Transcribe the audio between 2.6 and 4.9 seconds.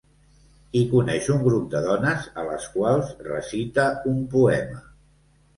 quals recita un poema.